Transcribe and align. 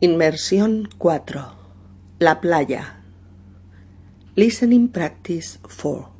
Inmersión 0.00 0.88
4. 0.96 1.54
La 2.20 2.40
playa. 2.40 3.00
Listening 4.36 4.90
Practice 4.90 5.58
4. 5.60 6.12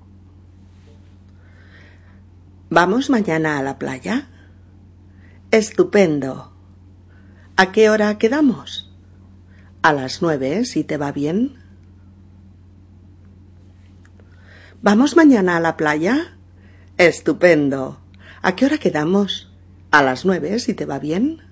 ¿Vamos 2.71 3.09
mañana 3.09 3.56
a 3.56 3.62
la 3.62 3.79
playa? 3.79 4.27
Estupendo. 5.53 6.53
¿A 7.56 7.71
qué 7.71 7.88
hora 7.88 8.19
quedamos? 8.19 8.92
A 9.83 9.92
las 9.92 10.22
nueve, 10.22 10.65
si 10.65 10.83
te 10.83 10.97
va 10.97 11.13
bien. 11.13 11.58
¿Vamos 14.83 15.15
mañana 15.15 15.56
a 15.56 15.60
la 15.60 15.76
playa? 15.76 16.37
Estupendo. 16.97 18.01
¿A 18.42 18.56
qué 18.56 18.66
hora 18.66 18.79
quedamos? 18.79 19.52
A 19.92 20.02
las 20.02 20.24
nueve, 20.24 20.59
si 20.59 20.74
te 20.74 20.84
va 20.84 20.98
bien. 20.98 21.48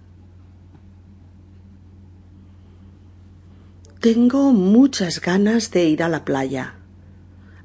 Tengo 4.06 4.52
muchas 4.52 5.20
ganas 5.20 5.72
de 5.72 5.86
ir 5.86 6.00
a 6.00 6.08
la 6.08 6.24
playa. 6.24 6.76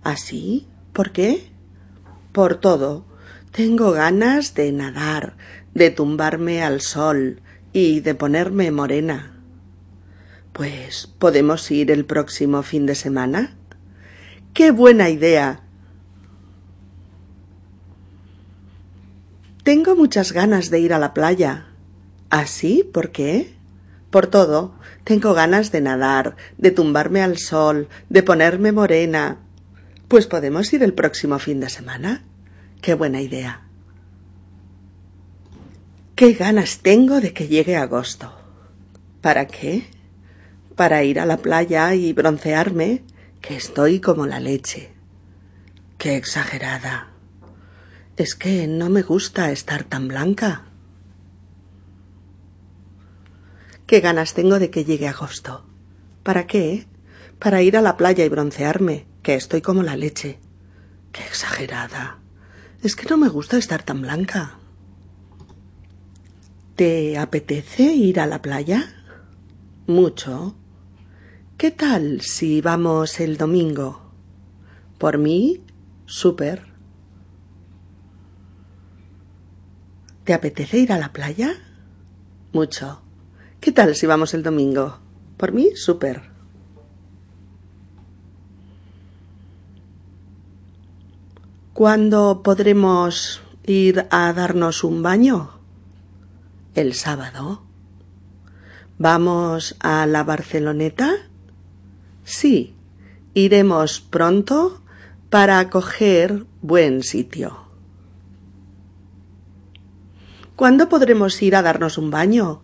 ¿Así? 0.01 0.65
¿Por 0.91 1.11
qué? 1.11 1.51
Por 2.31 2.55
todo. 2.55 3.05
Tengo 3.51 3.91
ganas 3.91 4.55
de 4.55 4.71
nadar, 4.71 5.37
de 5.75 5.91
tumbarme 5.91 6.63
al 6.63 6.81
sol 6.81 7.43
y 7.73 7.99
de 7.99 8.15
ponerme 8.15 8.71
morena. 8.71 9.39
Pues 10.51 11.05
podemos 11.05 11.69
ir 11.69 11.91
el 11.91 12.05
próximo 12.05 12.63
fin 12.63 12.87
de 12.87 12.95
semana. 12.95 13.55
¡Qué 14.55 14.71
buena 14.71 15.11
idea! 15.11 15.61
Tengo 19.61 19.95
muchas 19.95 20.31
ganas 20.31 20.71
de 20.71 20.79
ir 20.79 20.91
a 20.91 20.97
la 20.97 21.13
playa. 21.13 21.67
¿Así? 22.31 22.83
¿Por 22.91 23.11
qué? 23.11 23.60
Por 24.11 24.27
todo. 24.27 24.75
Tengo 25.03 25.33
ganas 25.33 25.71
de 25.71 25.81
nadar, 25.81 26.35
de 26.57 26.69
tumbarme 26.69 27.23
al 27.23 27.37
sol, 27.39 27.87
de 28.09 28.21
ponerme 28.21 28.71
morena. 28.71 29.39
Pues 30.07 30.27
podemos 30.27 30.71
ir 30.73 30.83
el 30.83 30.93
próximo 30.93 31.39
fin 31.39 31.59
de 31.59 31.69
semana. 31.69 32.23
Qué 32.81 32.93
buena 32.93 33.21
idea. 33.21 33.61
Qué 36.15 36.33
ganas 36.33 36.79
tengo 36.79 37.19
de 37.19 37.33
que 37.33 37.47
llegue 37.47 37.77
agosto. 37.77 38.31
¿Para 39.21 39.47
qué? 39.47 39.85
Para 40.75 41.03
ir 41.03 41.19
a 41.19 41.25
la 41.25 41.37
playa 41.37 41.95
y 41.95 42.13
broncearme, 42.13 43.03
que 43.39 43.55
estoy 43.55 43.99
como 43.99 44.27
la 44.27 44.39
leche. 44.39 44.93
Qué 45.97 46.17
exagerada. 46.17 47.07
Es 48.17 48.35
que 48.35 48.67
no 48.67 48.89
me 48.89 49.01
gusta 49.01 49.51
estar 49.51 49.83
tan 49.83 50.07
blanca. 50.07 50.70
Qué 53.91 53.99
ganas 53.99 54.33
tengo 54.33 54.57
de 54.57 54.69
que 54.69 54.85
llegue 54.85 55.09
agosto. 55.09 55.65
¿Para 56.23 56.47
qué? 56.47 56.87
Para 57.39 57.61
ir 57.61 57.75
a 57.75 57.81
la 57.81 57.97
playa 57.97 58.23
y 58.23 58.29
broncearme, 58.29 59.05
que 59.21 59.35
estoy 59.35 59.61
como 59.61 59.83
la 59.83 59.97
leche. 59.97 60.39
Qué 61.11 61.21
exagerada. 61.23 62.19
Es 62.81 62.95
que 62.95 63.09
no 63.09 63.17
me 63.17 63.27
gusta 63.27 63.57
estar 63.57 63.83
tan 63.83 64.01
blanca. 64.01 64.59
¿Te 66.77 67.17
apetece 67.17 67.83
ir 67.83 68.21
a 68.21 68.27
la 68.27 68.41
playa? 68.41 68.87
Mucho. 69.87 70.55
¿Qué 71.57 71.71
tal 71.71 72.21
si 72.21 72.61
vamos 72.61 73.19
el 73.19 73.35
domingo? 73.35 74.13
Por 74.99 75.17
mí, 75.17 75.65
súper. 76.05 76.65
¿Te 80.23 80.33
apetece 80.33 80.77
ir 80.77 80.93
a 80.93 80.97
la 80.97 81.11
playa? 81.11 81.55
Mucho. 82.53 83.00
¿Qué 83.61 83.71
tal 83.71 83.95
si 83.95 84.07
vamos 84.07 84.33
el 84.33 84.41
domingo? 84.41 84.97
Por 85.37 85.51
mí, 85.51 85.75
súper. 85.75 86.23
¿Cuándo 91.71 92.41
podremos 92.41 93.43
ir 93.67 94.07
a 94.09 94.33
darnos 94.33 94.83
un 94.83 95.03
baño? 95.03 95.59
El 96.73 96.95
sábado. 96.95 97.61
¿Vamos 98.97 99.75
a 99.79 100.07
la 100.07 100.23
Barceloneta? 100.23 101.13
Sí, 102.23 102.75
iremos 103.35 104.01
pronto 104.01 104.81
para 105.29 105.69
coger 105.69 106.47
buen 106.63 107.03
sitio. 107.03 107.59
¿Cuándo 110.55 110.89
podremos 110.89 111.39
ir 111.43 111.55
a 111.55 111.61
darnos 111.61 111.99
un 111.99 112.09
baño? 112.09 112.63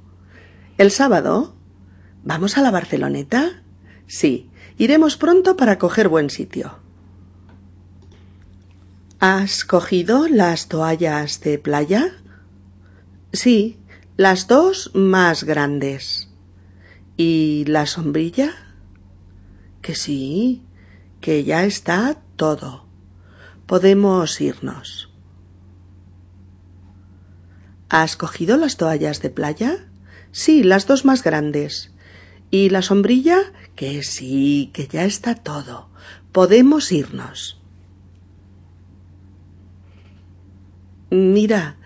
¿El 0.77 0.91
sábado? 0.91 1.55
¿Vamos 2.23 2.55
a 2.55 2.61
la 2.61 2.69
Barceloneta? 2.69 3.63
Sí, 4.05 4.51
iremos 4.77 5.17
pronto 5.17 5.57
para 5.57 5.79
coger 5.79 6.07
buen 6.07 6.29
sitio. 6.29 6.77
¿Has 9.19 9.65
cogido 9.65 10.27
las 10.27 10.67
toallas 10.67 11.41
de 11.41 11.57
playa? 11.57 12.11
Sí, 13.33 13.79
las 14.17 14.47
dos 14.47 14.91
más 14.93 15.45
grandes. 15.45 16.29
¿Y 17.15 17.65
la 17.65 17.87
sombrilla? 17.87 18.51
Que 19.81 19.95
sí, 19.95 20.61
que 21.21 21.43
ya 21.43 21.63
está 21.63 22.21
todo. 22.35 22.85
Podemos 23.65 24.39
irnos. 24.41 25.11
¿Has 27.89 28.15
cogido 28.15 28.57
las 28.57 28.77
toallas 28.77 29.23
de 29.23 29.31
playa? 29.31 29.87
Sí, 30.37 30.61
las 30.61 30.85
dos 30.85 31.03
más 31.03 31.23
grandes. 31.23 31.91
¿Y 32.51 32.69
la 32.69 32.83
sombrilla? 32.83 33.39
Que 33.75 34.03
sí, 34.03 34.69
que 34.71 34.85
ya 34.85 35.03
está 35.03 35.33
todo. 35.33 35.89
Podemos 36.31 36.91
irnos. 36.91 37.59
Mira, 41.09 41.77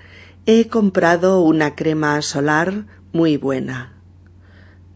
he 0.45 0.67
comprado 0.67 1.39
una 1.39 1.75
crema 1.75 2.21
solar 2.21 2.87
muy 3.13 3.37
buena. 3.37 3.93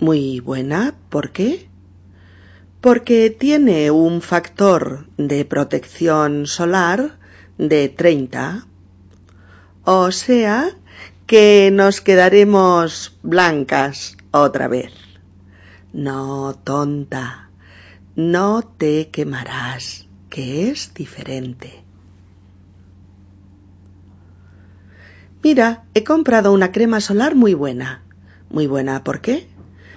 Muy 0.01 0.41
buena, 0.41 0.95
¿por 1.07 1.31
qué? 1.31 1.69
Porque 2.81 3.29
tiene 3.29 3.89
un 3.89 4.21
factor 4.21 5.07
de 5.15 5.45
protección 5.45 6.45
solar 6.45 7.19
de 7.57 7.87
treinta. 7.87 8.67
O 9.85 10.11
sea, 10.11 10.75
que 11.25 11.71
nos 11.73 12.01
quedaremos 12.01 13.17
blancas 13.23 14.15
otra 14.31 14.67
vez. 14.67 14.91
No, 15.91 16.59
tonta, 16.63 17.49
no 18.15 18.61
te 18.61 19.09
quemarás, 19.09 20.07
que 20.29 20.69
es 20.69 20.93
diferente. 20.93 21.83
Mira, 25.41 25.85
he 25.93 26.03
comprado 26.03 26.53
una 26.53 26.71
crema 26.71 27.01
solar 27.01 27.35
muy 27.35 27.53
buena. 27.53 28.03
Muy 28.49 28.67
buena, 28.67 29.03
¿por 29.03 29.21
qué? 29.21 29.47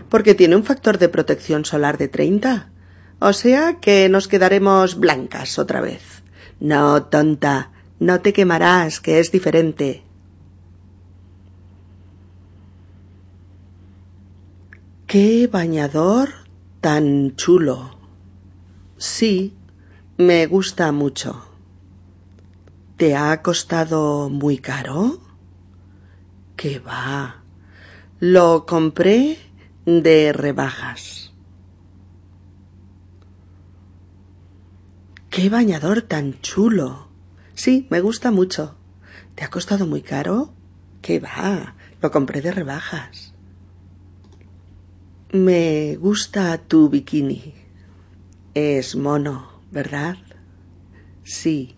Porque 0.09 0.35
tiene 0.35 0.57
un 0.57 0.65
factor 0.65 0.99
de 0.99 1.09
protección 1.09 1.65
solar 1.65 1.99
de 1.99 2.09
treinta. 2.09 2.71
O 3.19 3.33
sea 3.33 3.81
que 3.81 4.09
nos 4.09 4.29
quedaremos 4.29 4.99
blancas 4.99 5.59
otra 5.59 5.81
vez. 5.81 6.23
No, 6.61 7.05
tonta, 7.05 7.71
no 7.99 8.21
te 8.21 8.33
quemarás, 8.33 9.01
que 9.01 9.21
es 9.21 9.31
diferente. 9.31 10.08
¡Qué 15.09 15.47
bañador 15.47 16.29
tan 16.83 17.35
chulo! 17.35 17.99
Sí, 18.99 19.57
me 20.19 20.45
gusta 20.45 20.93
mucho. 20.93 21.47
¿Te 22.99 23.17
ha 23.17 23.41
costado 23.41 24.29
muy 24.29 24.59
caro? 24.59 25.19
¿Qué 26.57 26.79
va? 26.79 27.43
Lo 28.21 28.67
compré 28.67 29.39
de 29.87 30.35
rebajas. 30.35 31.33
¡Qué 35.31 35.49
bañador 35.49 36.03
tan 36.03 36.39
chulo! 36.43 37.09
Sí, 37.55 37.87
me 37.89 38.03
gusta 38.03 38.31
mucho. 38.31 38.77
¿Te 39.37 39.43
ha 39.43 39.49
costado 39.49 39.87
muy 39.87 40.03
caro? 40.03 40.53
¿Qué 41.01 41.19
va? 41.19 41.77
Lo 42.03 42.11
compré 42.11 42.43
de 42.43 42.53
rebajas. 42.53 43.28
Me 45.31 45.97
gusta 45.97 46.57
tu 46.57 46.89
bikini. 46.89 47.53
Es 48.55 48.97
mono, 48.97 49.61
¿verdad? 49.71 50.17
Sí. 51.23 51.77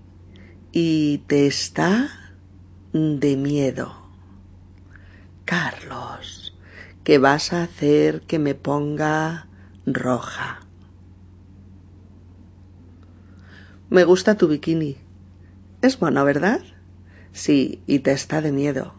Y 0.70 1.19
te 1.26 1.49
está 1.49 2.37
de 2.93 3.37
miedo. 3.37 4.08
Carlos, 5.44 6.56
¿qué 7.02 7.19
vas 7.19 7.52
a 7.52 7.64
hacer 7.64 8.20
que 8.20 8.38
me 8.38 8.55
ponga 8.55 9.49
roja? 9.85 10.61
Me 13.88 14.05
gusta 14.05 14.37
tu 14.37 14.47
bikini. 14.47 14.97
Es 15.82 16.00
mono, 16.00 16.25
¿verdad? 16.25 16.61
Sí, 17.32 17.82
y 17.88 17.99
te 17.99 18.12
está 18.12 18.43
de 18.43 18.52
miedo. 18.52 18.94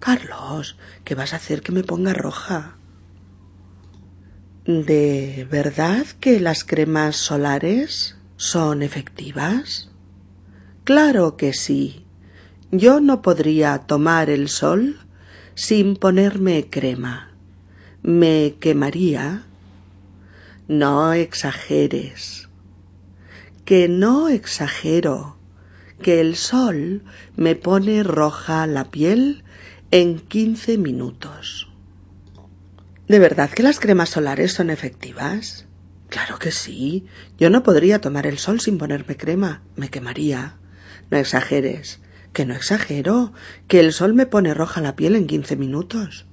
Carlos, 0.00 0.76
¿qué 1.04 1.14
vas 1.14 1.32
a 1.32 1.36
hacer 1.36 1.62
que 1.62 1.72
me 1.72 1.82
ponga 1.82 2.12
roja? 2.12 2.76
¿De 4.66 5.46
verdad 5.48 6.04
que 6.18 6.40
las 6.40 6.64
cremas 6.64 7.14
solares 7.14 8.16
son 8.36 8.82
efectivas? 8.82 9.92
Claro 10.82 11.36
que 11.36 11.52
sí. 11.52 12.04
Yo 12.72 12.98
no 12.98 13.22
podría 13.22 13.78
tomar 13.78 14.28
el 14.28 14.48
sol 14.48 14.98
sin 15.54 15.94
ponerme 15.94 16.68
crema. 16.68 17.30
Me 18.02 18.56
quemaría. 18.58 19.44
No 20.66 21.12
exageres. 21.12 22.48
Que 23.64 23.88
no 23.88 24.28
exagero. 24.28 25.36
Que 26.02 26.20
el 26.20 26.34
sol 26.34 27.04
me 27.36 27.54
pone 27.54 28.02
roja 28.02 28.66
la 28.66 28.90
piel 28.90 29.44
en 29.92 30.18
quince 30.18 30.76
minutos. 30.76 31.65
¿De 33.08 33.18
verdad 33.20 33.50
que 33.50 33.62
las 33.62 33.78
cremas 33.78 34.10
solares 34.10 34.52
son 34.52 34.68
efectivas? 34.68 35.66
Claro 36.08 36.38
que 36.38 36.50
sí. 36.50 37.06
Yo 37.38 37.50
no 37.50 37.62
podría 37.62 38.00
tomar 38.00 38.26
el 38.26 38.38
sol 38.38 38.60
sin 38.60 38.78
ponerme 38.78 39.16
crema. 39.16 39.62
Me 39.76 39.88
quemaría. 39.88 40.56
No 41.10 41.18
exageres. 41.18 42.00
Que 42.32 42.44
no 42.44 42.54
exagero. 42.54 43.32
Que 43.68 43.78
el 43.78 43.92
sol 43.92 44.14
me 44.14 44.26
pone 44.26 44.54
roja 44.54 44.80
la 44.80 44.96
piel 44.96 45.14
en 45.14 45.26
quince 45.26 45.56
minutos. 45.56 46.26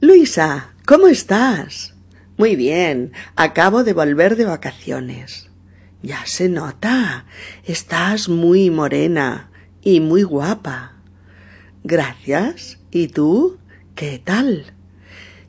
Luisa, 0.00 0.74
¿cómo 0.86 1.08
estás? 1.08 1.94
Muy 2.38 2.56
bien. 2.56 3.12
Acabo 3.36 3.84
de 3.84 3.92
volver 3.92 4.36
de 4.36 4.46
vacaciones. 4.46 5.50
Ya 6.02 6.24
se 6.24 6.48
nota. 6.48 7.26
Estás 7.64 8.30
muy 8.30 8.70
morena 8.70 9.50
y 9.82 10.00
muy 10.00 10.22
guapa. 10.22 10.99
Gracias. 11.84 12.78
¿Y 12.90 13.08
tú? 13.08 13.58
¿Qué 13.94 14.20
tal? 14.22 14.74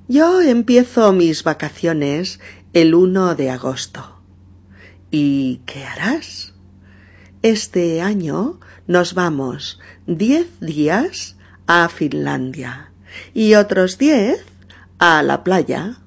Yo 0.08 0.42
empiezo 0.42 1.12
mis 1.14 1.44
vacaciones 1.44 2.40
el 2.74 2.96
1 2.96 3.36
de 3.36 3.50
agosto. 3.50 4.22
¿Y 5.10 5.62
qué 5.66 5.84
harás? 5.86 6.54
Este 7.42 8.02
año 8.02 8.60
nos 8.88 9.14
vamos 9.14 9.80
diez 10.06 10.48
días 10.60 11.36
a 11.68 11.90
Finlandia 11.90 12.92
y 13.34 13.56
otros 13.56 13.98
diez 13.98 14.46
a 15.00 15.24
la 15.24 15.44
playa. 15.44 15.98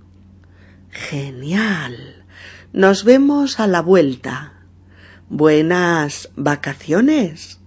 Genial. 0.90 2.24
Nos 2.72 3.04
vemos 3.04 3.60
a 3.60 3.66
la 3.66 3.82
vuelta. 3.82 4.52
Buenas 5.28 6.30
vacaciones. 6.36 7.60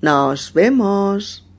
Nos 0.00 0.52
vemos. 0.52 1.49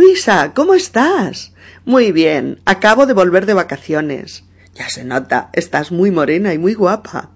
Luisa, 0.00 0.54
¿cómo 0.54 0.72
estás? 0.72 1.52
Muy 1.84 2.10
bien. 2.10 2.62
Acabo 2.64 3.04
de 3.04 3.12
volver 3.12 3.44
de 3.44 3.52
vacaciones. 3.52 4.44
Ya 4.74 4.88
se 4.88 5.04
nota, 5.04 5.50
estás 5.52 5.92
muy 5.92 6.10
morena 6.10 6.54
y 6.54 6.58
muy 6.58 6.72
guapa. 6.72 7.32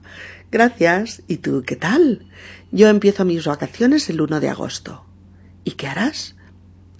Gracias. 0.50 1.22
¿Y 1.28 1.36
tú 1.36 1.62
qué 1.66 1.76
tal? 1.76 2.26
Yo 2.72 2.88
empiezo 2.88 3.26
mis 3.26 3.44
vacaciones 3.44 4.08
el 4.08 4.22
1 4.22 4.40
de 4.40 4.48
agosto. 4.48 5.04
¿Y 5.62 5.72
qué 5.72 5.88
harás? 5.88 6.36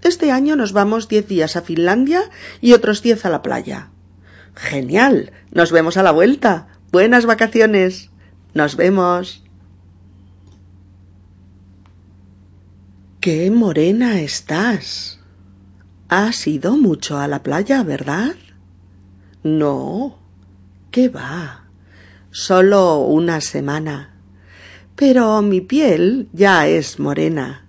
Este 0.03 0.31
año 0.31 0.55
nos 0.55 0.75
vamos 0.75 1.09
diez 1.09 1.27
días 1.29 1.57
a 1.57 1.63
Finlandia 1.63 2.21
y 2.61 2.75
otros 2.75 3.01
diez 3.01 3.25
a 3.25 3.31
la 3.31 3.41
playa. 3.41 3.89
Genial. 4.55 5.33
Nos 5.51 5.73
vemos 5.73 5.97
a 5.97 6.03
la 6.03 6.11
vuelta. 6.11 6.69
Buenas 6.93 7.25
vacaciones. 7.25 8.11
Nos 8.53 8.77
vemos. 8.77 9.43
Qué 13.21 13.51
morena 13.51 14.21
estás. 14.21 15.24
Has 16.17 16.47
ido 16.47 16.77
mucho 16.77 17.19
a 17.19 17.27
la 17.27 17.43
playa, 17.43 17.83
¿verdad? 17.83 18.37
No. 19.43 20.17
¿Qué 20.93 21.09
va? 21.09 21.65
Solo 22.31 22.99
una 22.99 23.41
semana. 23.41 24.15
Pero 24.95 25.43
mi 25.43 25.61
piel 25.61 26.29
ya 26.33 26.69
es 26.69 27.01
morena. 27.01 27.67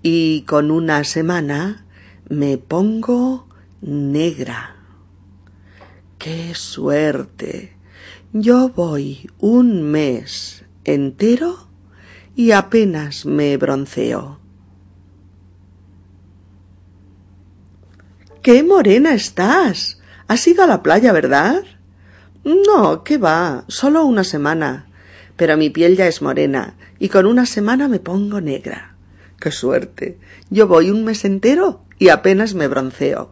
Y 0.00 0.42
con 0.42 0.70
una 0.70 1.02
semana 1.02 1.84
me 2.28 2.56
pongo 2.56 3.48
negra. 3.80 4.76
¡Qué 6.18 6.54
suerte! 6.54 7.76
Yo 8.32 8.68
voy 8.68 9.28
un 9.40 9.82
mes 9.82 10.64
entero 10.84 11.66
y 12.36 12.52
apenas 12.52 13.26
me 13.26 13.56
bronceo. 13.56 14.41
¡Qué 18.42 18.64
morena 18.64 19.14
estás! 19.14 20.00
Has 20.26 20.48
ido 20.48 20.64
a 20.64 20.66
la 20.66 20.82
playa, 20.82 21.12
¿verdad? 21.12 21.62
No, 22.42 23.04
qué 23.04 23.16
va, 23.16 23.64
solo 23.68 24.04
una 24.04 24.24
semana. 24.24 24.88
Pero 25.36 25.56
mi 25.56 25.70
piel 25.70 25.96
ya 25.96 26.08
es 26.08 26.22
morena, 26.22 26.74
y 26.98 27.08
con 27.08 27.26
una 27.26 27.46
semana 27.46 27.86
me 27.86 28.00
pongo 28.00 28.40
negra. 28.40 28.96
¡Qué 29.38 29.52
suerte! 29.52 30.18
Yo 30.50 30.66
voy 30.66 30.90
un 30.90 31.04
mes 31.04 31.24
entero 31.24 31.84
y 32.00 32.08
apenas 32.08 32.54
me 32.54 32.66
bronceo. 32.66 33.30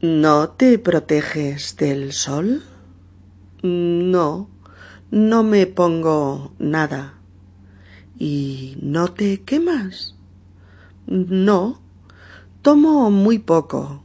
¿No 0.00 0.50
te 0.50 0.78
proteges 0.78 1.76
del 1.76 2.14
sol? 2.14 2.62
No, 3.62 4.48
no 5.10 5.42
me 5.42 5.66
pongo 5.66 6.54
nada. 6.58 7.23
¿Y 8.18 8.76
no 8.80 9.08
te 9.08 9.42
quemas? 9.42 10.14
No, 11.06 11.80
tomo 12.62 13.10
muy 13.10 13.38
poco 13.38 14.02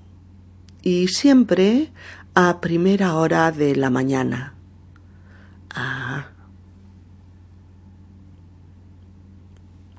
y 0.81 1.07
siempre 1.07 1.91
a 2.33 2.61
primera 2.61 3.15
hora 3.15 3.51
de 3.51 3.75
la 3.75 3.89
mañana. 3.89 4.53
Ah. 5.73 6.27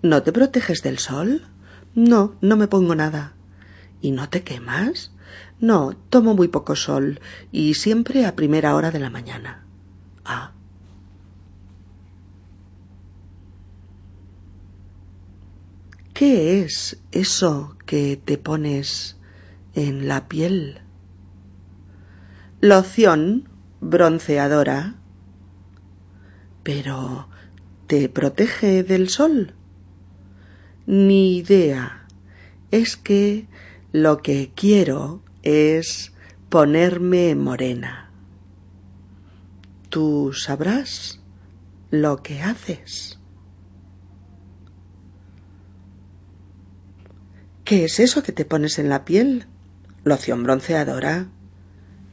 ¿No 0.02 0.22
te 0.22 0.32
proteges 0.32 0.82
del 0.82 0.98
sol? 0.98 1.46
No, 1.94 2.34
no 2.40 2.56
me 2.56 2.68
pongo 2.68 2.94
nada. 2.94 3.34
¿Y 4.00 4.12
no 4.12 4.28
te 4.28 4.42
quemas? 4.42 5.12
No, 5.60 5.94
tomo 6.08 6.34
muy 6.34 6.48
poco 6.48 6.74
sol 6.74 7.20
y 7.52 7.74
siempre 7.74 8.24
a 8.24 8.34
primera 8.34 8.74
hora 8.74 8.90
de 8.90 8.98
la 8.98 9.10
mañana. 9.10 9.64
Ah. 10.24 10.52
¿Qué 16.20 16.60
es 16.60 17.00
eso 17.12 17.78
que 17.86 18.20
te 18.22 18.36
pones 18.36 19.16
en 19.74 20.06
la 20.06 20.28
piel? 20.28 20.82
Loción 22.60 23.48
bronceadora. 23.80 24.96
Pero 26.62 27.30
¿te 27.86 28.10
protege 28.10 28.82
del 28.82 29.08
sol? 29.08 29.54
Ni 30.84 31.38
idea. 31.38 32.06
Es 32.70 32.98
que 32.98 33.48
lo 33.90 34.20
que 34.20 34.52
quiero 34.54 35.22
es 35.42 36.12
ponerme 36.50 37.34
morena. 37.34 38.10
Tú 39.88 40.34
sabrás 40.34 41.22
lo 41.90 42.22
que 42.22 42.42
haces. 42.42 43.19
¿Qué 47.70 47.84
es 47.84 48.00
eso 48.00 48.24
que 48.24 48.32
te 48.32 48.44
pones 48.44 48.80
en 48.80 48.88
la 48.88 49.04
piel? 49.04 49.46
Loción 50.02 50.42
bronceadora. 50.42 51.28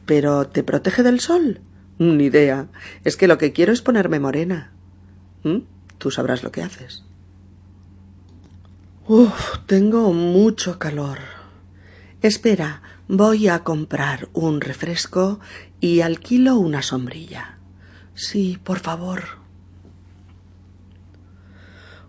¿Pero 0.06 0.48
te 0.48 0.62
protege 0.62 1.02
del 1.02 1.20
sol? 1.20 1.62
Ni 1.98 2.26
idea. 2.26 2.68
Es 3.04 3.18
que 3.18 3.28
lo 3.28 3.40
que 3.40 3.54
quiero 3.54 3.74
es 3.74 3.82
ponerme 3.82 4.20
morena. 4.20 4.72
¿Mm? 5.42 5.62
Tú 5.98 6.12
sabrás 6.12 6.44
lo 6.44 6.52
que 6.52 6.62
haces. 6.62 7.06
Uf, 9.08 9.58
tengo 9.66 10.14
mucho 10.14 10.78
calor. 10.78 11.18
Espera, 12.22 12.84
voy 13.08 13.48
a 13.48 13.64
comprar 13.64 14.30
un 14.34 14.62
refresco 14.62 15.40
y 15.80 16.02
alquilo 16.02 16.58
una 16.58 16.84
sombrilla. 16.84 17.58
Sí, 18.14 18.60
por 18.64 18.78
favor. 18.78 19.24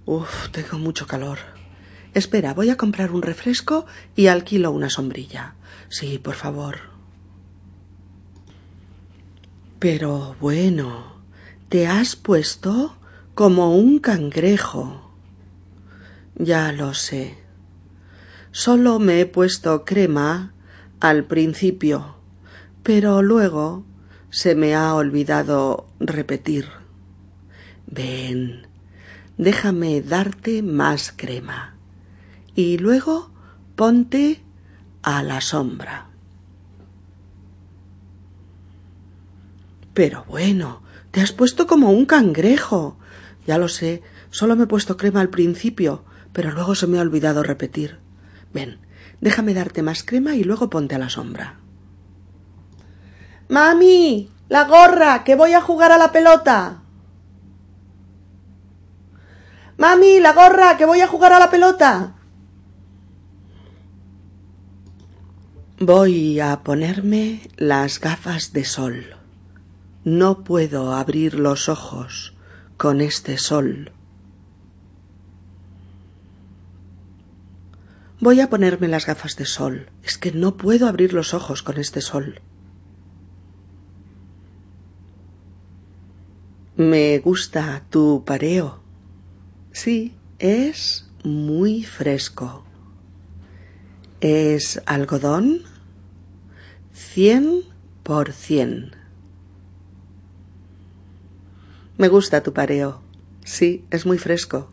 Uf, 0.04 0.50
tengo 0.50 0.76
mucho 0.76 1.06
calor. 1.06 1.57
Espera, 2.18 2.52
voy 2.52 2.68
a 2.70 2.76
comprar 2.76 3.12
un 3.12 3.22
refresco 3.22 3.86
y 4.16 4.26
alquilo 4.26 4.72
una 4.72 4.90
sombrilla. 4.90 5.54
Sí, 5.88 6.18
por 6.18 6.34
favor. 6.34 6.78
Pero 9.78 10.34
bueno, 10.40 11.22
te 11.68 11.86
has 11.86 12.16
puesto 12.16 12.96
como 13.36 13.76
un 13.76 14.00
cangrejo. 14.00 15.12
Ya 16.34 16.72
lo 16.72 16.92
sé. 16.92 17.38
Solo 18.50 18.98
me 18.98 19.20
he 19.20 19.26
puesto 19.26 19.84
crema 19.84 20.52
al 20.98 21.24
principio, 21.24 22.16
pero 22.82 23.22
luego 23.22 23.84
se 24.30 24.56
me 24.56 24.74
ha 24.74 24.92
olvidado 24.96 25.86
repetir. 26.00 26.66
Ven, 27.86 28.66
déjame 29.36 30.02
darte 30.02 30.64
más 30.64 31.12
crema. 31.16 31.77
Y 32.58 32.76
luego 32.76 33.30
ponte 33.76 34.42
a 35.04 35.22
la 35.22 35.40
sombra. 35.40 36.08
Pero 39.94 40.24
bueno, 40.26 40.82
te 41.12 41.20
has 41.20 41.30
puesto 41.30 41.68
como 41.68 41.92
un 41.92 42.04
cangrejo. 42.04 42.98
Ya 43.46 43.58
lo 43.58 43.68
sé, 43.68 44.02
solo 44.30 44.56
me 44.56 44.64
he 44.64 44.66
puesto 44.66 44.96
crema 44.96 45.20
al 45.20 45.28
principio, 45.28 46.02
pero 46.32 46.50
luego 46.50 46.74
se 46.74 46.88
me 46.88 46.98
ha 46.98 47.02
olvidado 47.02 47.44
repetir. 47.44 48.00
Ven, 48.52 48.80
déjame 49.20 49.54
darte 49.54 49.84
más 49.84 50.02
crema 50.02 50.34
y 50.34 50.42
luego 50.42 50.68
ponte 50.68 50.96
a 50.96 50.98
la 50.98 51.10
sombra. 51.10 51.60
Mami, 53.48 54.32
la 54.48 54.64
gorra, 54.64 55.22
que 55.22 55.36
voy 55.36 55.52
a 55.52 55.60
jugar 55.60 55.92
a 55.92 55.96
la 55.96 56.10
pelota. 56.10 56.82
Mami, 59.76 60.18
la 60.18 60.32
gorra, 60.32 60.76
que 60.76 60.86
voy 60.86 61.02
a 61.02 61.06
jugar 61.06 61.32
a 61.32 61.38
la 61.38 61.50
pelota. 61.50 62.16
Voy 65.80 66.40
a 66.40 66.64
ponerme 66.64 67.48
las 67.56 68.00
gafas 68.00 68.52
de 68.52 68.64
sol. 68.64 69.14
No 70.02 70.42
puedo 70.42 70.92
abrir 70.92 71.34
los 71.34 71.68
ojos 71.68 72.34
con 72.76 73.00
este 73.00 73.38
sol. 73.38 73.92
Voy 78.18 78.40
a 78.40 78.50
ponerme 78.50 78.88
las 78.88 79.06
gafas 79.06 79.36
de 79.36 79.44
sol. 79.44 79.88
Es 80.02 80.18
que 80.18 80.32
no 80.32 80.56
puedo 80.56 80.88
abrir 80.88 81.12
los 81.12 81.32
ojos 81.32 81.62
con 81.62 81.78
este 81.78 82.00
sol. 82.00 82.40
Me 86.76 87.20
gusta 87.20 87.84
tu 87.88 88.24
pareo. 88.26 88.80
Sí, 89.70 90.16
es 90.40 91.08
muy 91.22 91.84
fresco. 91.84 92.64
¿Es 94.20 94.82
algodón? 94.84 95.62
Cien 96.92 97.62
por 98.02 98.32
cien. 98.32 98.96
Me 101.98 102.08
gusta 102.08 102.42
tu 102.42 102.52
pareo. 102.52 103.00
Sí, 103.44 103.84
es 103.90 104.06
muy 104.06 104.18
fresco. 104.18 104.72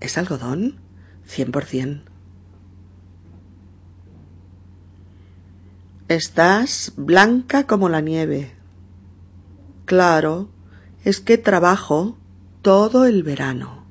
¿Es 0.00 0.16
algodón? 0.16 0.80
Cien 1.26 1.52
por 1.52 1.66
cien. 1.66 2.04
Estás 6.08 6.94
blanca 6.96 7.66
como 7.66 7.90
la 7.90 8.00
nieve. 8.00 8.54
Claro, 9.84 10.48
es 11.04 11.20
que 11.20 11.36
trabajo 11.36 12.16
todo 12.62 13.04
el 13.04 13.22
verano. 13.22 13.84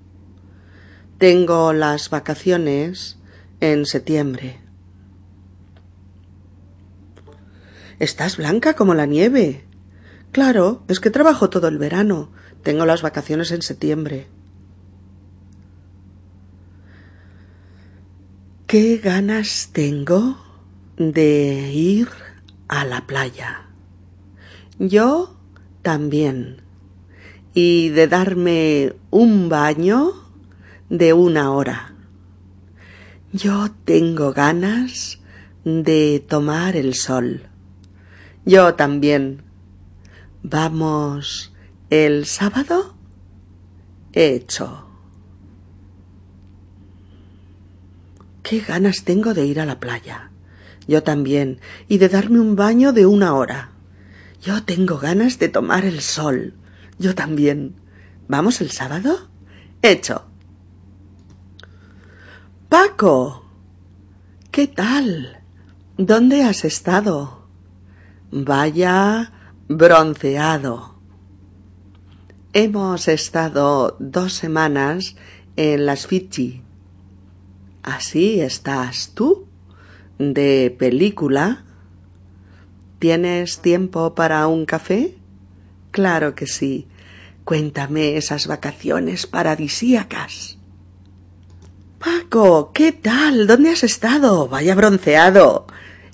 Tengo 1.19 1.73
las 1.73 2.09
vacaciones 2.09 3.19
en 3.59 3.85
septiembre. 3.85 4.64
Estás 7.99 8.37
blanca 8.37 8.73
como 8.73 8.93
la 8.93 9.05
nieve. 9.05 9.63
Claro, 10.31 10.83
es 10.87 10.99
que 10.99 11.09
trabajo 11.09 11.49
todo 11.49 11.67
el 11.67 11.77
verano. 11.77 12.29
Tengo 12.61 12.85
las 12.85 13.01
vacaciones 13.01 13.51
en 13.51 13.61
septiembre. 13.61 14.27
¿Qué 18.67 18.97
ganas 18.97 19.69
tengo 19.71 20.37
de 20.97 21.71
ir 21.71 22.09
a 22.67 22.83
la 22.83 23.07
playa? 23.07 23.67
Yo 24.79 25.37
también. 25.81 26.61
Y 27.53 27.89
de 27.89 28.07
darme 28.07 28.93
un 29.11 29.47
baño 29.47 30.11
de 30.89 31.13
una 31.13 31.51
hora. 31.51 31.93
Yo 33.31 33.69
tengo 33.85 34.33
ganas 34.33 35.19
de 35.63 36.25
tomar 36.27 36.75
el 36.75 36.95
sol. 36.95 37.43
Yo 38.45 38.75
también. 38.75 39.41
¿Vamos 40.43 41.51
el 41.89 42.27
sábado? 42.27 42.95
Hecho. 44.13 44.85
Qué 48.43 48.59
ganas 48.59 49.03
tengo 49.03 49.33
de 49.33 49.47
ir 49.47 49.59
a 49.59 49.65
la 49.65 49.79
playa. 49.79 50.29
Yo 50.87 51.01
también. 51.01 51.59
Y 51.87 51.97
de 51.97 52.07
darme 52.07 52.39
un 52.39 52.55
baño 52.55 52.93
de 52.93 53.07
una 53.07 53.33
hora. 53.33 53.71
Yo 54.43 54.63
tengo 54.63 54.99
ganas 54.99 55.39
de 55.39 55.49
tomar 55.49 55.83
el 55.83 56.01
sol. 56.01 56.53
Yo 56.99 57.15
también. 57.15 57.75
¿Vamos 58.27 58.61
el 58.61 58.69
sábado? 58.69 59.27
Hecho. 59.81 60.27
Paco. 62.69 63.43
¿Qué 64.51 64.67
tal? 64.67 65.41
¿Dónde 65.97 66.43
has 66.43 66.63
estado? 66.63 67.44
Vaya 68.37 69.31
bronceado. 69.69 70.95
Hemos 72.51 73.07
estado 73.07 73.95
dos 74.01 74.33
semanas 74.33 75.15
en 75.55 75.85
las 75.85 76.05
Fiji. 76.05 76.61
¿Así 77.81 78.41
estás 78.41 79.13
tú? 79.15 79.47
¿De 80.19 80.75
película? 80.77 81.63
¿Tienes 82.99 83.61
tiempo 83.61 84.15
para 84.15 84.45
un 84.47 84.65
café? 84.65 85.15
Claro 85.91 86.35
que 86.35 86.45
sí. 86.45 86.89
Cuéntame 87.45 88.17
esas 88.17 88.47
vacaciones 88.47 89.27
paradisíacas. 89.27 90.57
Paco, 91.99 92.73
¿qué 92.73 92.91
tal? 92.91 93.47
¿Dónde 93.47 93.69
has 93.69 93.85
estado? 93.85 94.49
Vaya 94.49 94.75
bronceado. 94.75 95.67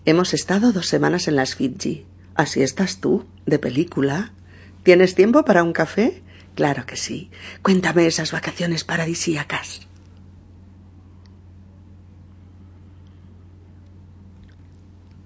Hemos 0.06 0.36
estado 0.36 0.72
dos 0.72 0.86
semanas 0.86 1.28
en 1.28 1.36
las 1.36 1.56
Fiji. 1.56 2.11
¿Así 2.36 2.64
estás 2.64 3.00
tú, 3.02 3.26
de 3.46 3.60
película? 3.60 4.34
¿Tienes 4.84 5.16
tiempo 5.16 5.44
para 5.44 5.64
un 5.64 5.74
café? 5.74 6.24
Claro 6.56 6.86
que 6.86 6.96
sí. 6.96 7.30
Cuéntame 7.62 8.08
esas 8.08 8.32
vacaciones 8.32 8.84
paradisíacas. 8.84 9.88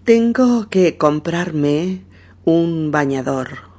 Tengo 0.04 0.70
que 0.70 0.98
comprarme 0.98 2.04
un 2.44 2.92
bañador. 2.92 3.76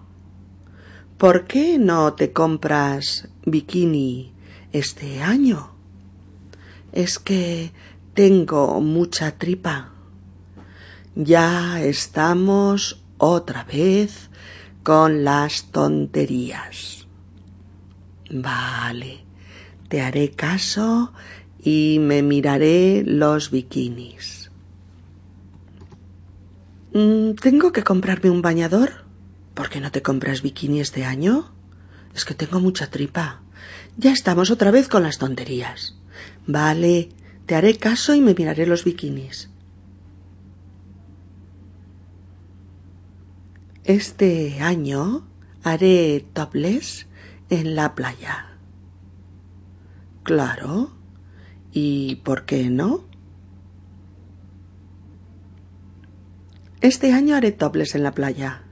¿Por 1.19 1.47
qué 1.47 1.79
no 1.79 2.15
te 2.15 2.33
compras 2.33 3.29
bikini 3.45 4.35
este 4.73 5.23
año? 5.23 5.71
Es 6.93 7.19
que 7.19 7.71
tengo 8.15 8.81
mucha 8.81 9.39
tripa. 9.39 9.93
Ya 11.15 11.81
estamos 11.81 13.06
otra 13.19 13.65
vez 13.65 14.31
con 14.83 15.25
las 15.25 15.71
tonterías. 15.71 17.07
Vale, 18.31 19.25
te 19.89 20.01
haré 20.01 20.31
caso 20.31 21.13
y 21.63 21.99
me 22.01 22.23
miraré 22.23 23.03
los 23.05 23.51
bikinis. 23.51 24.51
Mm, 26.93 27.33
¿Tengo 27.33 27.73
que 27.73 27.83
comprarme 27.83 28.31
un 28.31 28.43
bañador? 28.43 29.05
¿Por 29.55 29.69
qué 29.69 29.81
no 29.81 29.91
te 29.91 30.03
compras 30.03 30.43
bikini 30.43 30.81
este 30.81 31.05
año? 31.05 31.53
Es 32.15 32.25
que 32.25 32.35
tengo 32.35 32.61
mucha 32.61 32.91
tripa. 32.91 33.43
Ya 33.97 34.13
estamos 34.13 34.51
otra 34.51 34.71
vez 34.71 34.89
con 34.89 35.03
las 35.03 35.19
tonterías. 35.19 35.97
Vale, 36.47 37.11
te 37.47 37.55
haré 37.55 37.77
caso 37.77 38.15
y 38.15 38.21
me 38.21 38.35
miraré 38.35 38.67
los 38.67 38.85
bikinis. 38.85 39.51
Este 43.87 44.59
año 44.61 45.29
haré 45.63 46.27
topless 46.33 47.07
en 47.51 47.77
la 47.77 47.95
playa. 47.95 48.59
Claro. 50.25 50.91
¿Y 51.71 52.17
por 52.17 52.47
qué 52.47 52.69
no? 52.69 53.05
Este 56.81 57.13
año 57.13 57.37
haré 57.37 57.53
topless 57.53 57.95
en 57.95 58.03
la 58.03 58.11
playa. 58.11 58.65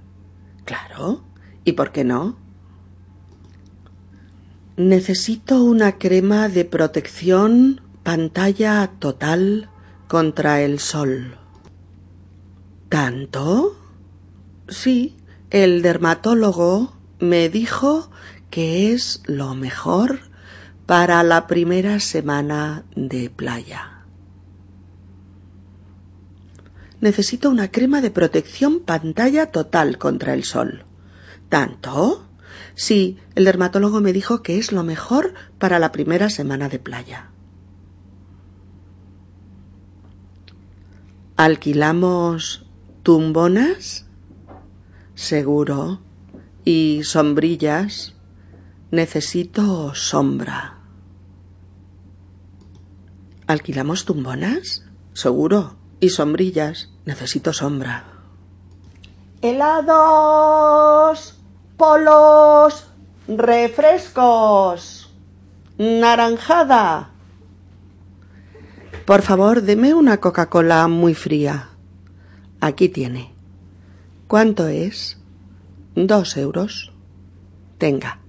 Claro. 0.64 1.23
¿Y 1.64 1.75
por 1.75 1.92
qué 1.92 2.02
no? 2.02 2.37
Necesito 4.76 5.62
una 5.62 5.97
crema 5.97 6.49
de 6.49 6.64
protección 6.64 7.83
pantalla 8.02 8.90
total 8.99 9.71
contra 10.09 10.61
el 10.61 10.80
sol. 10.80 11.38
¿Tanto? 12.88 13.83
Sí, 14.68 15.16
el 15.50 15.83
dermatólogo 15.83 16.97
me 17.18 17.49
dijo 17.49 18.11
que 18.50 18.92
es 18.92 19.23
lo 19.26 19.54
mejor 19.54 20.21
para 20.87 21.23
la 21.23 21.47
primera 21.47 22.00
semana 22.00 22.85
de 22.97 23.30
playa. 23.30 24.04
Necesito 27.00 27.50
una 27.50 27.71
crema 27.71 28.00
de 28.00 28.11
protección 28.11 28.80
pantalla 28.80 29.50
total 29.50 29.99
contra 29.99 30.33
el 30.33 30.44
sol. 30.44 30.87
¿Tanto? 31.50 32.26
Sí, 32.75 33.18
el 33.35 33.44
dermatólogo 33.44 34.00
me 34.00 34.14
dijo 34.14 34.42
que 34.42 34.59
es 34.59 34.73
lo 34.73 34.83
mejor 34.83 35.35
para 35.59 35.78
la 35.78 35.92
primera 35.92 36.30
semana 36.30 36.71
de 36.71 36.78
playa. 36.78 37.30
¿Alquilamos 41.37 42.64
tumbonas? 43.02 44.06
Seguro. 45.14 46.00
¿Y 46.64 47.02
sombrillas? 47.04 48.14
Necesito 48.90 49.94
sombra. 49.94 50.78
¿Alquilamos 53.47 54.04
tumbonas? 54.04 54.85
Seguro. 55.12 55.76
¿Y 56.00 56.09
sombrillas? 56.09 56.90
Necesito 57.04 57.52
sombra. 57.52 58.04
Helados, 59.42 61.38
polos, 61.76 62.87
refrescos, 63.28 65.11
naranjada. 65.76 67.11
Por 69.04 69.21
favor, 69.21 69.61
deme 69.62 69.92
una 69.92 70.18
Coca-Cola 70.18 70.88
muy 70.88 71.14
fría. 71.14 71.68
Aquí 72.61 72.88
tiene. 72.88 73.33
¿Cuánto 74.26 74.69
es? 74.69 75.19
Dos 75.95 76.37
euros. 76.37 76.93
Tenga. 77.78 78.21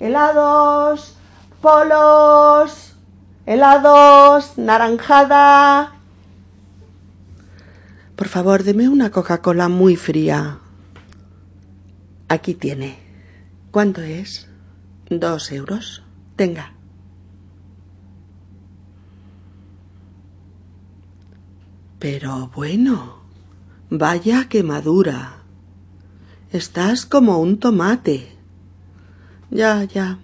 Helados, 0.00 1.14
polos, 1.60 2.94
helados, 3.46 4.56
naranjada. 4.56 5.92
Por 8.16 8.28
favor, 8.28 8.62
deme 8.62 8.88
una 8.88 9.10
Coca-Cola 9.10 9.68
muy 9.68 9.96
fría. 9.96 10.58
Aquí 12.28 12.54
tiene. 12.54 12.98
¿Cuánto 13.70 14.00
es? 14.02 14.48
Dos 15.10 15.52
euros. 15.52 16.02
Tenga. 16.36 16.77
Pero 21.98 22.50
bueno, 22.54 23.18
vaya 23.90 24.48
quemadura. 24.48 25.38
Estás 26.52 27.06
como 27.06 27.40
un 27.40 27.58
tomate. 27.58 28.28
Ya, 29.50 29.82
ya. 29.84 30.18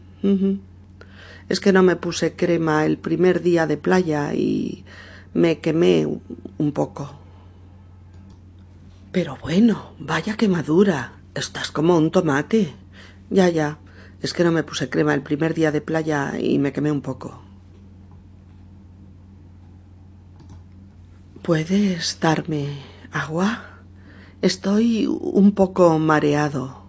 Es 1.48 1.60
que 1.60 1.72
no 1.72 1.82
me 1.82 1.96
puse 1.96 2.36
crema 2.36 2.86
el 2.86 2.96
primer 2.96 3.42
día 3.42 3.66
de 3.66 3.76
playa 3.76 4.34
y 4.34 4.84
me 5.34 5.58
quemé 5.58 6.06
un 6.58 6.72
poco. 6.72 7.18
Pero 9.10 9.36
bueno, 9.42 9.92
vaya 9.98 10.36
quemadura. 10.36 11.14
Estás 11.34 11.70
como 11.70 11.96
un 11.98 12.10
tomate. 12.10 12.72
Ya, 13.30 13.48
ya. 13.48 13.78
Es 14.22 14.32
que 14.32 14.44
no 14.44 14.52
me 14.52 14.62
puse 14.62 14.88
crema 14.88 15.12
el 15.12 15.22
primer 15.22 15.54
día 15.54 15.72
de 15.72 15.80
playa 15.80 16.38
y 16.38 16.58
me 16.58 16.72
quemé 16.72 16.92
un 16.92 17.02
poco. 17.02 17.43
¿Puedes 21.44 22.20
darme 22.20 22.80
agua? 23.12 23.82
Estoy 24.40 25.06
un 25.06 25.52
poco 25.52 25.98
mareado. 25.98 26.86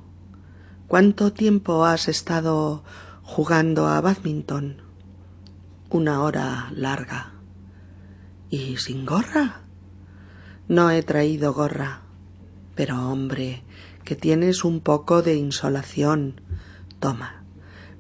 ¿Cuánto 0.87 1.33
tiempo 1.33 1.83
has 1.83 2.07
estado 2.07 2.85
jugando 3.21 3.87
a 3.87 3.99
badminton? 3.99 4.77
Una 5.89 6.23
hora 6.23 6.71
larga. 6.73 7.33
¿Y 8.49 8.77
sin 8.77 9.05
gorra? 9.05 9.63
No 10.69 10.89
he 10.89 11.03
traído 11.03 11.53
gorra. 11.53 12.03
Pero 12.75 13.11
hombre, 13.11 13.61
que 14.05 14.15
tienes 14.15 14.63
un 14.63 14.79
poco 14.79 15.21
de 15.21 15.35
insolación. 15.35 16.39
Toma, 17.01 17.43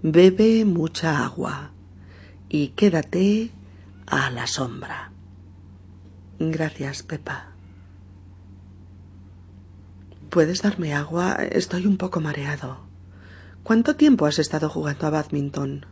bebe 0.01 0.63
mucha 0.63 1.25
agua 1.25 1.71
y 2.47 2.69
quédate 2.69 3.51
a 4.07 4.29
la 4.29 4.47
sombra. 4.47 5.11
Gracias, 6.39 7.03
Pepa. 7.03 7.51
¿Puedes 10.29 10.61
darme 10.61 10.93
agua? 10.93 11.35
Estoy 11.35 11.85
un 11.85 11.97
poco 11.97 12.19
mareado. 12.19 12.85
¿Cuánto 13.63 13.95
tiempo 13.95 14.25
has 14.25 14.37
estado 14.37 14.69
jugando 14.69 15.07
a 15.07 15.09
badminton? 15.09 15.85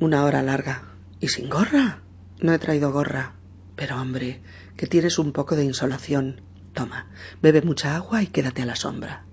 Una 0.00 0.24
hora 0.24 0.42
larga. 0.42 0.82
¿Y 1.18 1.28
sin 1.28 1.48
gorra? 1.48 2.02
No 2.40 2.52
he 2.52 2.58
traído 2.58 2.92
gorra. 2.92 3.32
Pero 3.74 4.00
hombre, 4.00 4.42
que 4.76 4.86
tienes 4.86 5.18
un 5.18 5.32
poco 5.32 5.56
de 5.56 5.64
insolación. 5.64 6.42
Toma, 6.74 7.06
bebe 7.40 7.62
mucha 7.62 7.96
agua 7.96 8.22
y 8.22 8.26
quédate 8.26 8.62
a 8.62 8.66
la 8.66 8.76
sombra. 8.76 9.24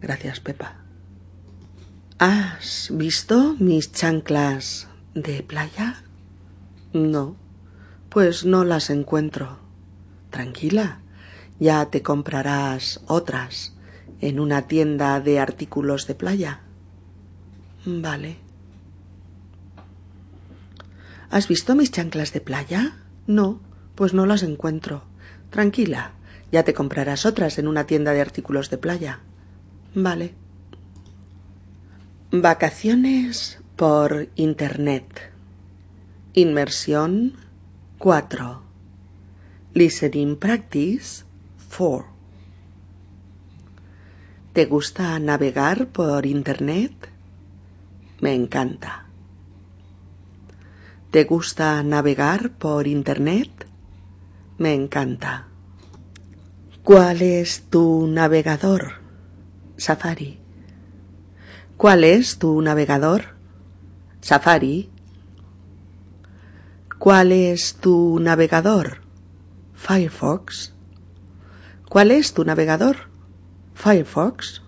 Gracias, 0.00 0.40
Pepa. 0.40 0.76
¿Has 2.18 2.88
visto 2.92 3.56
mis 3.58 3.92
chanclas 3.92 4.88
de 5.14 5.42
playa? 5.42 6.02
No, 6.92 7.36
pues 8.14 8.44
no 8.44 8.62
las 8.64 8.90
encuentro. 8.90 9.58
Tranquila, 10.30 11.00
ya 11.58 11.86
te 11.86 12.02
comprarás 12.02 13.00
otras 13.08 13.74
en 14.20 14.38
una 14.38 14.68
tienda 14.68 15.18
de 15.18 15.40
artículos 15.40 16.06
de 16.06 16.14
playa. 16.14 16.60
Vale. 17.84 18.36
¿Has 21.28 21.48
visto 21.48 21.74
mis 21.74 21.90
chanclas 21.90 22.32
de 22.32 22.40
playa? 22.40 22.94
No, 23.26 23.58
pues 23.96 24.14
no 24.14 24.26
las 24.26 24.44
encuentro. 24.44 25.02
Tranquila, 25.50 26.12
ya 26.52 26.62
te 26.62 26.72
comprarás 26.72 27.26
otras 27.26 27.58
en 27.58 27.66
una 27.66 27.84
tienda 27.84 28.12
de 28.12 28.20
artículos 28.20 28.70
de 28.70 28.78
playa. 28.78 29.18
Vale. 29.92 30.34
Vacaciones 32.30 33.58
por 33.74 34.28
Internet. 34.36 35.32
Inmersión 36.32 37.43
4. 37.98 38.60
Listening 39.72 40.36
Practice 40.36 41.24
4. 41.70 42.06
¿Te 44.52 44.66
gusta 44.66 45.18
navegar 45.18 45.88
por 45.88 46.26
Internet? 46.26 46.92
Me 48.20 48.34
encanta. 48.34 49.06
¿Te 51.10 51.24
gusta 51.24 51.82
navegar 51.82 52.50
por 52.50 52.86
Internet? 52.86 53.66
Me 54.58 54.74
encanta. 54.74 55.46
¿Cuál 56.82 57.22
es 57.22 57.62
tu 57.70 58.06
navegador? 58.06 59.00
Safari. 59.76 60.40
¿Cuál 61.76 62.04
es 62.04 62.38
tu 62.38 62.60
navegador? 62.60 63.36
Safari. 64.20 64.90
¿Cuál 67.04 67.32
es 67.32 67.74
tu 67.74 68.18
navegador? 68.18 69.02
Firefox. 69.74 70.72
¿Cuál 71.86 72.10
es 72.10 72.32
tu 72.32 72.46
navegador? 72.46 73.10
Firefox. 73.74 74.62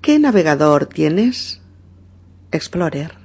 ¿Qué 0.00 0.20
navegador 0.20 0.86
tienes? 0.86 1.60
Explorer. 2.52 3.16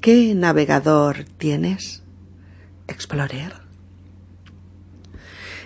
¿Qué 0.00 0.32
navegador 0.36 1.24
tienes? 1.38 2.04
Explorer. 2.86 3.54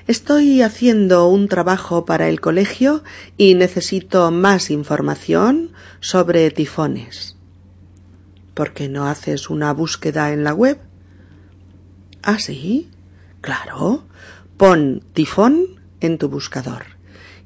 Estoy 0.06 0.62
haciendo 0.62 1.28
un 1.28 1.48
trabajo 1.48 2.06
para 2.06 2.30
el 2.30 2.40
colegio 2.40 3.04
y 3.36 3.56
necesito 3.56 4.30
más 4.30 4.70
información 4.70 5.72
sobre 6.00 6.50
tifones. 6.50 7.35
¿Por 8.56 8.72
qué 8.72 8.88
no 8.88 9.04
haces 9.06 9.50
una 9.50 9.70
búsqueda 9.74 10.32
en 10.32 10.42
la 10.42 10.54
web? 10.54 10.78
¿Ah, 12.22 12.38
sí? 12.38 12.88
Claro. 13.42 14.06
Pon 14.56 15.04
tifón 15.12 15.78
en 16.00 16.16
tu 16.16 16.30
buscador 16.30 16.86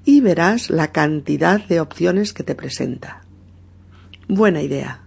y 0.05 0.21
verás 0.21 0.71
la 0.71 0.93
cantidad 0.93 1.67
de 1.67 1.81
opciones 1.81 2.33
que 2.33 2.45
te 2.45 2.55
presenta. 2.55 3.23
Buena 4.29 4.63
idea. 4.63 5.03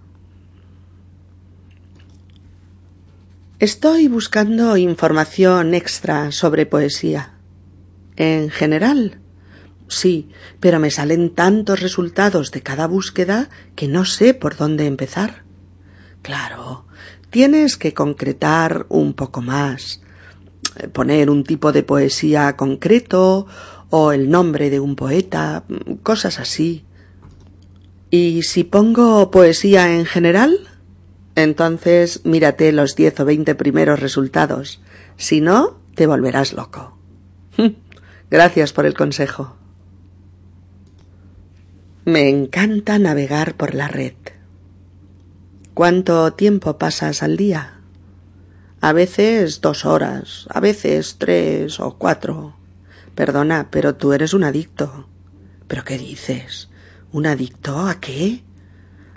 Estoy 3.59 4.09
buscando 4.09 4.75
información 4.75 5.73
extra 5.73 6.33
sobre 6.33 6.65
poesía. 6.65 7.35
En 8.17 8.49
general. 8.49 9.21
Sí, 9.87 10.27
pero 10.59 10.81
me 10.81 10.91
salen 10.91 11.33
tantos 11.33 11.79
resultados 11.79 12.51
de 12.51 12.61
cada 12.61 12.87
búsqueda 12.87 13.49
que 13.77 13.87
no 13.87 14.03
sé 14.03 14.33
por 14.33 14.57
dónde 14.57 14.85
empezar. 14.85 15.42
Claro, 16.23 16.85
tienes 17.29 17.75
que 17.75 17.93
concretar 17.93 18.85
un 18.87 19.13
poco 19.13 19.41
más, 19.41 20.01
poner 20.93 21.29
un 21.29 21.43
tipo 21.43 21.73
de 21.73 21.83
poesía 21.83 22.55
concreto 22.55 23.45
o 23.89 24.13
el 24.13 24.31
nombre 24.31 24.69
de 24.69 24.79
un 24.79 24.95
poeta, 24.95 25.65
cosas 26.01 26.39
así. 26.39 26.85
¿Y 28.09 28.43
si 28.43 28.63
pongo 28.63 29.31
poesía 29.31 29.95
en 29.95 30.05
general? 30.05 30.57
Entonces 31.35 32.21
mírate 32.23 32.71
los 32.71 32.95
diez 32.95 33.19
o 33.19 33.25
veinte 33.25 33.53
primeros 33.53 33.99
resultados. 33.99 34.81
Si 35.17 35.41
no, 35.41 35.77
te 35.93 36.07
volverás 36.07 36.53
loco. 36.53 36.97
Gracias 38.31 38.71
por 38.71 38.85
el 38.85 38.93
consejo. 38.93 39.57
Me 42.05 42.29
encanta 42.29 42.97
navegar 42.97 43.55
por 43.55 43.75
la 43.75 43.89
red. 43.89 44.13
¿Cuánto 45.73 46.33
tiempo 46.33 46.77
pasas 46.77 47.23
al 47.23 47.35
día? 47.35 47.79
A 48.79 48.93
veces 48.93 49.59
dos 49.59 49.85
horas, 49.85 50.45
a 50.51 50.59
veces 50.59 51.15
tres 51.17 51.79
o 51.79 51.97
cuatro. 51.97 52.55
Perdona, 53.15 53.69
pero 53.71 53.95
tú 53.95 54.13
eres 54.13 54.35
un 54.35 54.43
adicto. 54.43 55.07
¿Pero 55.67 55.83
qué 55.83 55.97
dices? 55.97 56.69
¿Un 57.11 57.25
adicto 57.25 57.79
a 57.87 57.99
qué? 57.99 58.43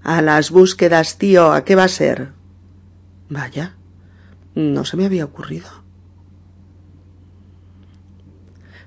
A 0.02 0.22
las 0.22 0.50
búsquedas, 0.50 1.18
tío, 1.18 1.52
¿a 1.52 1.62
qué 1.62 1.74
va 1.74 1.84
a 1.84 1.88
ser? 1.88 2.32
Vaya, 3.28 3.76
no 4.54 4.86
se 4.86 4.96
me 4.96 5.04
había 5.04 5.26
ocurrido. 5.26 5.68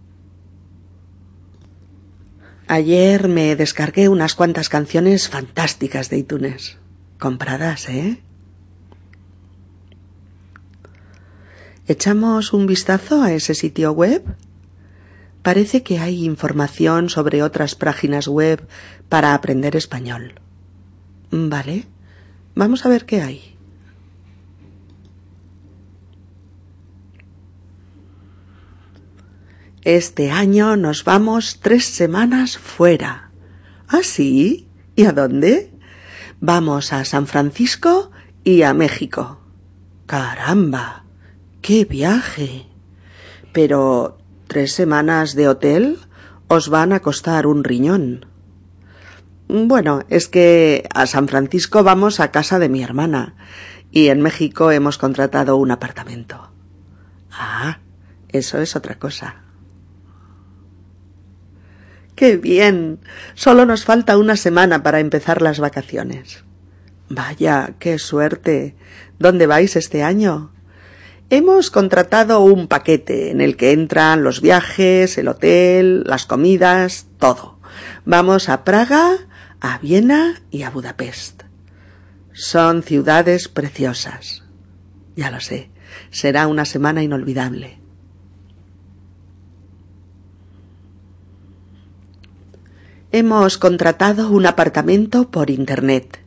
Ayer 2.67 3.29
me 3.29 3.55
descargué 3.55 4.09
unas 4.09 4.35
cuantas 4.35 4.69
canciones 4.69 5.29
fantásticas 5.29 6.11
de 6.11 6.19
iTunes. 6.19 6.79
Compradas, 7.21 7.89
¿eh? 7.89 8.21
¿Echamos 11.87 12.53
un 12.53 12.67
vistazo 12.67 13.23
a 13.23 13.33
ese 13.33 13.55
sitio 13.55 13.93
web? 13.93 14.25
Parece 15.47 15.85
que 15.85 16.01
hay 16.01 16.25
información 16.25 17.09
sobre 17.09 17.45
otras 17.45 17.77
páginas 17.77 18.27
web 18.27 18.67
para 19.09 19.33
aprender 19.33 19.77
español. 19.77 20.41
Vale. 21.31 21.87
Vamos 22.57 22.85
a 22.85 22.89
ver 22.89 23.07
qué 23.07 23.23
hay. 23.23 23.57
Este 29.83 30.33
año 30.33 30.75
nos 30.75 31.05
vamos 31.05 31.61
tres 31.63 31.85
semanas 31.85 32.59
fuera. 32.59 33.31
¿Ah, 33.87 34.03
sí? 34.03 34.67
¿Y 34.97 35.05
a 35.05 35.13
dónde? 35.13 35.73
Vamos 36.41 36.93
a 36.93 37.05
San 37.05 37.29
Francisco 37.29 38.11
y 38.43 38.63
a 38.63 38.75
México. 38.75 39.39
Caramba. 40.07 41.05
¡Qué 41.63 41.85
viaje! 41.85 42.67
Pero 43.53 44.19
tres 44.57 44.73
semanas 44.73 45.35
de 45.35 45.49
hotel 45.49 45.99
os 46.49 46.71
van 46.71 46.95
a 46.95 47.01
costar 47.01 47.47
un 47.47 47.63
riñón. 47.63 48.25
Bueno, 49.49 50.01
es 50.09 50.29
que 50.29 50.89
a 50.95 51.05
San 51.05 51.29
Francisco 51.29 51.85
vamos 51.85 52.21
a 52.21 52.31
casa 52.31 52.59
de 52.59 52.71
mi 52.71 52.83
hermana 52.83 53.35
y 53.91 54.09
en 54.09 54.23
México 54.23 54.71
hemos 54.71 54.97
contratado 54.97 55.59
un 55.59 55.73
apartamento. 55.73 56.53
Ah, 57.31 57.81
eso 58.31 58.59
es 58.59 58.77
otra 58.77 58.99
cosa. 58.99 59.43
¡Qué 62.15 62.39
bien! 62.39 63.01
Solo 63.35 63.67
nos 63.67 63.85
falta 63.85 64.17
una 64.17 64.37
semana 64.37 64.83
para 64.83 65.01
empezar 65.01 65.43
las 65.43 65.61
vacaciones. 65.61 66.47
Vaya, 67.11 67.75
qué 67.79 67.99
suerte. 67.99 68.75
¿Dónde 69.19 69.47
vais 69.47 69.77
este 69.77 70.03
año? 70.03 70.56
Hemos 71.29 71.73
contratado 71.73 72.41
un 72.41 72.69
paquete 72.69 73.33
en 73.33 73.41
el 73.41 73.57
que 73.57 73.73
entran 73.73 74.23
los 74.23 74.41
viajes, 74.41 75.19
el 75.19 75.27
hotel, 75.27 76.05
las 76.05 76.25
comidas, 76.25 77.09
todo. 77.19 77.59
Vamos 78.05 78.49
a 78.49 78.63
Praga, 78.63 79.27
a 79.61 79.79
Viena 79.79 80.41
y 80.53 80.63
a 80.63 80.71
Budapest. 80.71 81.43
Son 82.33 82.85
ciudades 82.85 83.49
preciosas. 83.49 84.45
Ya 85.17 85.33
lo 85.33 85.41
sé, 85.41 85.71
será 86.11 86.47
una 86.47 86.65
semana 86.65 87.03
inolvidable. 87.03 87.81
Hemos 93.11 93.59
contratado 93.59 94.31
un 94.31 94.47
apartamento 94.47 95.29
por 95.33 95.51
Internet. 95.51 96.21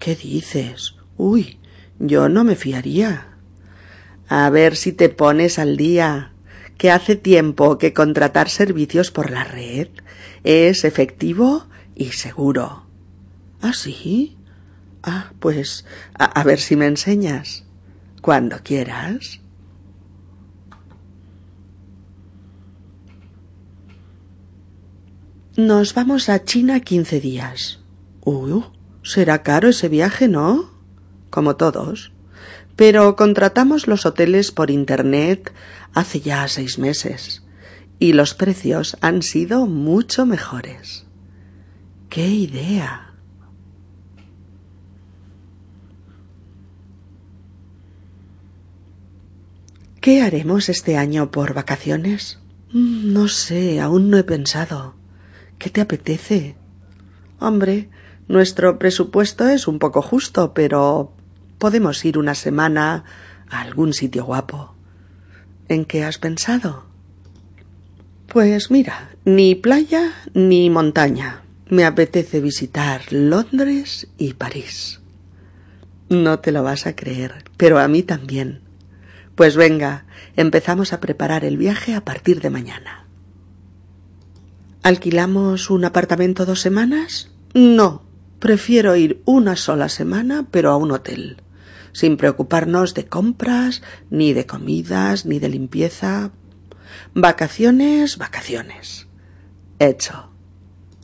¿Qué 0.00 0.16
dices? 0.16 0.96
Uy, 1.16 1.60
yo 2.00 2.28
no 2.28 2.42
me 2.42 2.56
fiaría. 2.56 3.31
A 4.34 4.48
ver 4.48 4.76
si 4.76 4.94
te 4.94 5.10
pones 5.10 5.58
al 5.58 5.76
día, 5.76 6.32
que 6.78 6.90
hace 6.90 7.16
tiempo 7.16 7.76
que 7.76 7.92
contratar 7.92 8.48
servicios 8.48 9.10
por 9.10 9.30
la 9.30 9.44
red 9.44 9.88
es 10.42 10.84
efectivo 10.84 11.66
y 11.94 12.12
seguro. 12.12 12.86
¿Ah, 13.60 13.74
sí? 13.74 14.38
Ah, 15.02 15.32
pues 15.38 15.84
a, 16.14 16.42
ver 16.44 16.60
si 16.60 16.76
me 16.76 16.86
enseñas. 16.86 17.66
Cuando 18.22 18.56
quieras. 18.62 19.40
Nos 25.58 25.92
vamos 25.92 26.30
a 26.30 26.42
China 26.42 26.80
quince 26.80 27.20
días. 27.20 27.80
Uh, 28.24 28.62
será 29.02 29.42
caro 29.42 29.68
ese 29.68 29.90
viaje, 29.90 30.26
¿no? 30.26 30.70
Como 31.28 31.56
todos. 31.56 32.11
Pero 32.76 33.16
contratamos 33.16 33.86
los 33.86 34.06
hoteles 34.06 34.50
por 34.50 34.70
Internet 34.70 35.52
hace 35.94 36.20
ya 36.20 36.46
seis 36.48 36.78
meses 36.78 37.42
y 37.98 38.14
los 38.14 38.34
precios 38.34 38.96
han 39.00 39.22
sido 39.22 39.66
mucho 39.66 40.26
mejores. 40.26 41.06
¡Qué 42.08 42.28
idea! 42.28 43.12
¿Qué 50.00 50.20
haremos 50.20 50.68
este 50.68 50.96
año 50.96 51.30
por 51.30 51.54
vacaciones? 51.54 52.40
Mm, 52.72 53.12
no 53.12 53.28
sé, 53.28 53.80
aún 53.80 54.10
no 54.10 54.18
he 54.18 54.24
pensado. 54.24 54.96
¿Qué 55.58 55.70
te 55.70 55.80
apetece? 55.80 56.56
Hombre, 57.38 57.88
nuestro 58.26 58.80
presupuesto 58.80 59.48
es 59.48 59.68
un 59.68 59.78
poco 59.78 60.02
justo, 60.02 60.54
pero 60.54 61.12
podemos 61.62 62.04
ir 62.04 62.18
una 62.18 62.34
semana 62.34 63.04
a 63.48 63.60
algún 63.60 63.92
sitio 63.92 64.24
guapo. 64.24 64.74
¿En 65.68 65.84
qué 65.84 66.02
has 66.02 66.18
pensado? 66.18 66.86
Pues 68.26 68.72
mira, 68.72 69.10
ni 69.24 69.54
playa 69.54 70.12
ni 70.34 70.70
montaña. 70.70 71.42
Me 71.68 71.84
apetece 71.84 72.40
visitar 72.40 73.02
Londres 73.12 74.08
y 74.18 74.34
París. 74.34 75.02
No 76.08 76.40
te 76.40 76.50
lo 76.50 76.64
vas 76.64 76.88
a 76.88 76.96
creer, 76.96 77.44
pero 77.56 77.78
a 77.78 77.86
mí 77.86 78.02
también. 78.02 78.62
Pues 79.36 79.54
venga, 79.54 80.04
empezamos 80.34 80.92
a 80.92 80.98
preparar 80.98 81.44
el 81.44 81.58
viaje 81.58 81.94
a 81.94 82.04
partir 82.04 82.40
de 82.40 82.50
mañana. 82.50 83.06
¿Alquilamos 84.82 85.70
un 85.70 85.84
apartamento 85.84 86.44
dos 86.44 86.60
semanas? 86.60 87.30
No, 87.54 88.02
prefiero 88.40 88.96
ir 88.96 89.22
una 89.26 89.54
sola 89.54 89.88
semana, 89.88 90.48
pero 90.50 90.72
a 90.72 90.76
un 90.76 90.90
hotel, 90.90 91.36
sin 91.92 92.16
preocuparnos 92.16 92.94
de 92.94 93.06
compras, 93.06 93.82
ni 94.10 94.32
de 94.32 94.46
comidas, 94.46 95.26
ni 95.26 95.38
de 95.38 95.48
limpieza. 95.48 96.32
Vacaciones, 97.14 98.18
vacaciones. 98.18 99.08
hecho. 99.78 100.31